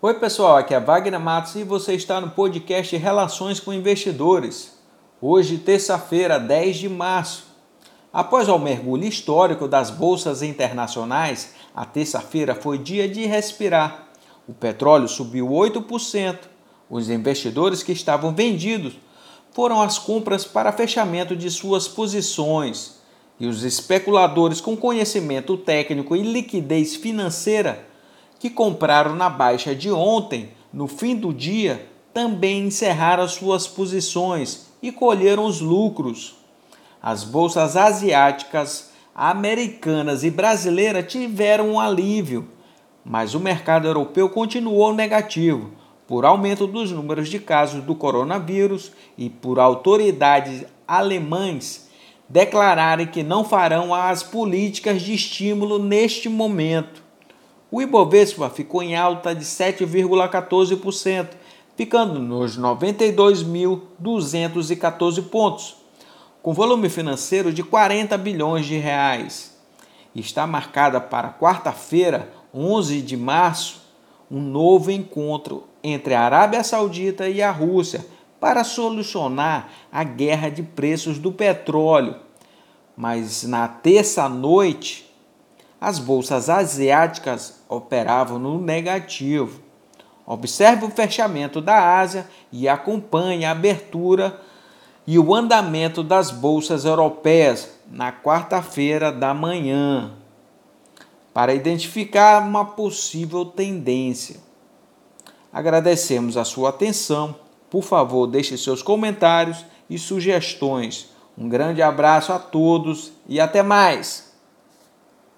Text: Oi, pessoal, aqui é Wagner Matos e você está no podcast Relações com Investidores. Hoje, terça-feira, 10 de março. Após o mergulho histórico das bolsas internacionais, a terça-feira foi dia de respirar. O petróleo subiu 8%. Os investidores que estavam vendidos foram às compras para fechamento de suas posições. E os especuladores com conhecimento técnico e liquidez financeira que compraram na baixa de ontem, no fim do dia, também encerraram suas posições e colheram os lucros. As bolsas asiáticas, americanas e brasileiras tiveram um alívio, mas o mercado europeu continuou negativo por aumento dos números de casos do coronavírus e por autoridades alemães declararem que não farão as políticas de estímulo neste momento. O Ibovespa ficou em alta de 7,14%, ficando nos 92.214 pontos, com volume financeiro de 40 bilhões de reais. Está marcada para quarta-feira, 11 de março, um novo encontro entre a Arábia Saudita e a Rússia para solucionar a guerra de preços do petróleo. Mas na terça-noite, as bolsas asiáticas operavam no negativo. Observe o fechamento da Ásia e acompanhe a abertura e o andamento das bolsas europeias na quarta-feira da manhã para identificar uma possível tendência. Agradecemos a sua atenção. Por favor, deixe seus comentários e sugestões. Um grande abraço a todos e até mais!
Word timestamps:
Oi, 0.00 0.14
pessoal, 0.14 0.58
aqui 0.58 0.72
é 0.72 0.78
Wagner 0.78 1.18
Matos 1.18 1.56
e 1.56 1.64
você 1.64 1.92
está 1.92 2.20
no 2.20 2.30
podcast 2.30 2.96
Relações 2.96 3.58
com 3.58 3.72
Investidores. 3.72 4.78
Hoje, 5.20 5.58
terça-feira, 5.58 6.38
10 6.38 6.76
de 6.76 6.88
março. 6.88 7.46
Após 8.12 8.48
o 8.48 8.56
mergulho 8.60 9.02
histórico 9.02 9.66
das 9.66 9.90
bolsas 9.90 10.40
internacionais, 10.40 11.54
a 11.74 11.84
terça-feira 11.84 12.54
foi 12.54 12.78
dia 12.78 13.08
de 13.08 13.26
respirar. 13.26 14.06
O 14.46 14.54
petróleo 14.54 15.08
subiu 15.08 15.48
8%. 15.48 16.38
Os 16.88 17.10
investidores 17.10 17.82
que 17.82 17.90
estavam 17.90 18.32
vendidos 18.32 18.96
foram 19.50 19.82
às 19.82 19.98
compras 19.98 20.44
para 20.44 20.70
fechamento 20.70 21.34
de 21.34 21.50
suas 21.50 21.88
posições. 21.88 23.00
E 23.40 23.48
os 23.48 23.64
especuladores 23.64 24.60
com 24.60 24.76
conhecimento 24.76 25.56
técnico 25.56 26.14
e 26.14 26.22
liquidez 26.22 26.94
financeira 26.94 27.87
que 28.38 28.48
compraram 28.48 29.14
na 29.14 29.28
baixa 29.28 29.74
de 29.74 29.90
ontem, 29.90 30.50
no 30.72 30.86
fim 30.86 31.16
do 31.16 31.32
dia, 31.32 31.88
também 32.12 32.66
encerraram 32.66 33.26
suas 33.28 33.66
posições 33.66 34.68
e 34.82 34.92
colheram 34.92 35.44
os 35.44 35.60
lucros. 35.60 36.36
As 37.02 37.24
bolsas 37.24 37.76
asiáticas, 37.76 38.90
americanas 39.14 40.24
e 40.24 40.30
brasileiras 40.30 41.10
tiveram 41.10 41.70
um 41.70 41.80
alívio, 41.80 42.48
mas 43.04 43.34
o 43.34 43.40
mercado 43.40 43.86
europeu 43.86 44.28
continuou 44.28 44.94
negativo 44.94 45.70
por 46.06 46.24
aumento 46.24 46.66
dos 46.66 46.90
números 46.90 47.28
de 47.28 47.38
casos 47.38 47.84
do 47.84 47.94
coronavírus 47.94 48.92
e 49.16 49.28
por 49.28 49.58
autoridades 49.58 50.64
alemães 50.86 51.88
declararem 52.28 53.06
que 53.06 53.22
não 53.22 53.44
farão 53.44 53.94
as 53.94 54.22
políticas 54.22 55.02
de 55.02 55.14
estímulo 55.14 55.78
neste 55.78 56.28
momento. 56.28 57.02
O 57.70 57.82
Ibovespa 57.82 58.48
ficou 58.48 58.82
em 58.82 58.96
alta 58.96 59.34
de 59.34 59.44
7,14%, 59.44 61.28
ficando 61.76 62.18
nos 62.18 62.58
92.214 62.58 65.28
pontos, 65.28 65.76
com 66.42 66.54
volume 66.54 66.88
financeiro 66.88 67.52
de 67.52 67.62
40 67.62 68.16
bilhões 68.16 68.64
de 68.64 68.78
reais. 68.78 69.54
Está 70.14 70.46
marcada 70.46 70.98
para 70.98 71.28
quarta-feira, 71.28 72.32
11 72.54 73.02
de 73.02 73.18
março, 73.18 73.82
um 74.30 74.40
novo 74.40 74.90
encontro 74.90 75.64
entre 75.84 76.14
a 76.14 76.22
Arábia 76.22 76.64
Saudita 76.64 77.28
e 77.28 77.42
a 77.42 77.50
Rússia 77.50 78.06
para 78.40 78.64
solucionar 78.64 79.68
a 79.92 80.02
guerra 80.04 80.48
de 80.48 80.62
preços 80.62 81.18
do 81.18 81.30
petróleo. 81.32 82.16
Mas 82.96 83.44
na 83.44 83.68
terça-noite, 83.68 85.07
as 85.80 85.98
bolsas 85.98 86.48
asiáticas 86.48 87.60
operavam 87.68 88.38
no 88.38 88.60
negativo. 88.60 89.60
Observe 90.26 90.84
o 90.84 90.90
fechamento 90.90 91.60
da 91.60 91.98
Ásia 91.98 92.28
e 92.52 92.68
acompanhe 92.68 93.44
a 93.44 93.52
abertura 93.52 94.40
e 95.06 95.18
o 95.18 95.34
andamento 95.34 96.02
das 96.02 96.30
bolsas 96.30 96.84
europeias 96.84 97.70
na 97.90 98.12
quarta-feira 98.12 99.10
da 99.10 99.32
manhã 99.32 100.12
para 101.32 101.54
identificar 101.54 102.42
uma 102.42 102.64
possível 102.64 103.44
tendência. 103.44 104.40
Agradecemos 105.52 106.36
a 106.36 106.44
sua 106.44 106.70
atenção. 106.70 107.34
Por 107.70 107.82
favor, 107.82 108.26
deixe 108.26 108.58
seus 108.58 108.82
comentários 108.82 109.64
e 109.88 109.98
sugestões. 109.98 111.10
Um 111.38 111.48
grande 111.48 111.80
abraço 111.80 112.32
a 112.32 112.38
todos 112.38 113.12
e 113.28 113.40
até 113.40 113.62
mais! 113.62 114.27